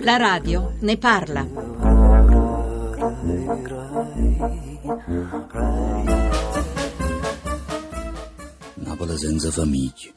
La 0.00 0.16
radio 0.16 0.72
ne 0.80 0.96
parla. 0.96 1.46
Napoli 8.76 9.18
senza 9.18 9.50
famiglia, 9.50 10.10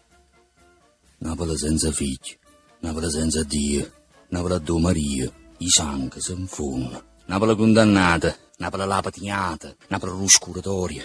Napoli 1.17 1.57
senza 1.57 1.91
figli, 1.91 2.37
Napoli 2.79 3.09
senza 3.09 3.43
Dio, 3.43 3.91
Napoli 4.29 4.53
a 4.53 4.59
Dio 4.59 4.77
Maria, 4.79 5.29
i 5.57 5.67
sangue 5.67 6.21
si 6.21 6.31
infondono, 6.31 7.01
Napoli 7.25 7.57
condannata, 7.57 8.33
Napoli 8.59 8.85
la 8.85 9.01
patiata, 9.01 9.75
Napoli 9.89 10.11
l'oscuratoria, 10.13 11.03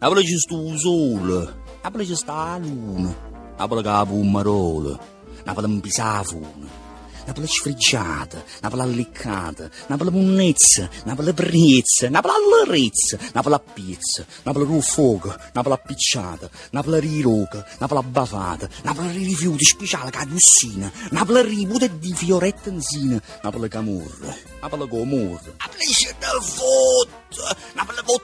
Napoli 0.00 0.24
ci 0.24 0.36
sta 0.36 0.56
il 0.56 0.78
sole, 0.78 1.54
Napoli 1.82 2.06
ci 2.06 2.16
sta 2.16 2.34
la 2.34 2.58
luna, 2.58 3.14
Napoli 3.56 3.82
capo 3.82 4.14
un 4.14 4.30
marolo, 4.32 5.14
Napoli 5.46 5.66
un 5.66 5.80
pisafone, 5.80 6.84
Napoli 7.26 7.46
sfriggiata, 7.46 8.42
Napoli 8.62 8.82
alliccata, 8.82 9.70
Napoli 9.86 10.10
munnezza, 10.10 10.88
Napoli 11.04 11.32
prezza, 11.32 12.08
Napoli 12.08 12.34
all'arezza, 12.34 13.18
Napoli 13.32 13.54
a 13.54 13.58
pizza, 13.58 14.26
Napoli 14.42 14.64
rufoco, 14.64 15.34
Napoli 15.52 15.74
appicciata, 15.74 16.50
Napoli 16.70 16.98
riroca, 17.00 17.64
Napoli 17.78 18.00
abbafata, 18.00 18.68
Napoli 18.82 19.24
rifiuti 19.24 19.64
speciale 19.64 20.10
cadussina, 20.10 20.90
Napoli 21.10 21.42
ripute 21.42 21.96
di 21.98 22.12
fioretta 22.12 22.68
enzina, 22.68 23.20
Napoli 23.42 23.68
camorra, 23.68 24.34
Napoli 24.60 24.88
comorra, 24.88 25.52
Napoli 25.58 25.84
c'è 25.92 26.14
da 26.18 26.40
fotta, 26.40 27.56
Napoli 27.74 27.98
fotta 28.04 28.14
a 28.14 28.15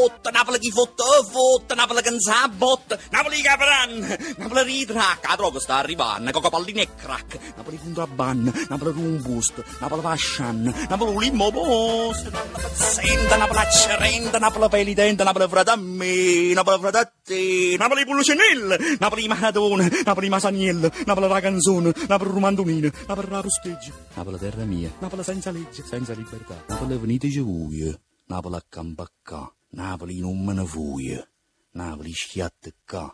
botta, 0.00 0.30
Napoli 0.30 0.58
chi 0.58 0.70
fotta 0.70 1.04
a 1.04 1.22
fotta, 1.22 1.74
Napoli 1.74 2.02
canza 2.02 2.42
a 2.42 2.48
botta, 2.48 2.98
Napoli 3.10 3.42
capran, 3.42 4.16
Napoli 4.38 4.62
ritracca, 4.62 5.28
la 5.28 5.36
droga 5.36 5.60
sta 5.60 5.76
arrivando, 5.76 6.30
coca 6.30 6.48
pallina 6.48 6.80
e 6.80 6.88
crack, 6.96 7.38
Napoli 7.56 7.78
contrabbando, 7.78 8.50
Napoli 8.68 8.92
rumbust, 8.92 9.62
Napoli 9.80 10.00
vascian, 10.00 10.86
Napoli 10.88 11.18
limmo 11.18 11.50
post, 11.50 12.30
Napoli 12.30 12.52
pazzenta, 12.52 13.36
Napoli 13.36 13.58
accerenta, 13.58 14.38
Napoli 14.38 14.68
pelitenta, 14.68 15.24
Napoli 15.24 15.46
me, 15.76 16.54
Napoli 16.54 16.90
te, 17.22 17.76
Napoli 17.76 18.04
pulcinelle, 18.06 18.78
Napoli 18.98 19.28
maratona, 19.28 19.88
Napoli 20.04 20.28
masaniello, 20.28 20.90
Napoli 21.04 21.28
la 21.28 21.40
canzone, 21.40 21.92
Napoli 22.08 22.30
romandonina, 22.30 22.90
Napoli 23.06 23.28
la 23.28 23.42
posteggia, 23.42 23.92
Napoli 24.14 24.38
terra 24.38 24.64
mia, 24.64 24.90
Napoli 25.00 25.22
senza 25.22 25.50
legge, 25.50 25.84
senza 25.84 26.14
libertà, 26.14 26.64
Napoli 26.68 26.96
veniteci 26.96 27.40
voi, 27.40 27.94
Napoli 28.26 28.56
a 28.56 28.64
campacca, 28.66 29.52
Napoli 29.72 30.18
non 30.20 30.44
me 30.44 30.52
ne 30.52 30.62
vuoi, 30.64 31.22
Napoli 31.72 32.12
schiatte 32.12 32.74
qua, 32.84 33.12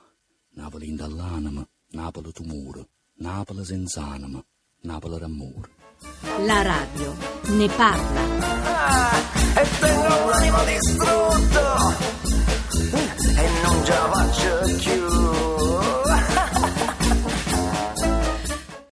Napoli 0.55 0.89
in 0.89 0.97
dall'anima, 0.97 1.67
Napoli 1.91 2.33
tumore, 2.33 2.89
Napoli 3.17 3.65
senza 3.65 4.07
anima, 4.07 4.43
Napoli 4.83 5.19
d'amore. 5.19 5.71
La 6.47 6.63
radio 6.63 7.15
ne 7.49 7.69
parla. 7.69 8.21
Ah, 8.89 9.26